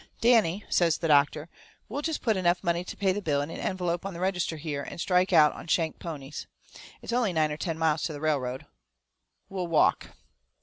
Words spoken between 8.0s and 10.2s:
to the railroad we'll walk."